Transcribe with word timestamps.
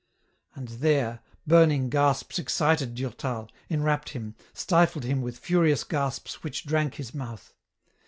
And 0.55 0.67
there, 0.69 1.19
burning 1.45 1.89
gasps 1.91 2.39
excited 2.39 2.95
Durtal, 2.95 3.49
enwrapped 3.69 4.09
him, 4.09 4.33
stifled 4.51 5.03
him 5.03 5.21
with 5.21 5.37
furious 5.37 5.83
gasps 5.83 6.41
which 6.41 6.65
drank 6.65 6.95
his 6.95 7.13
mouth. 7.13 7.53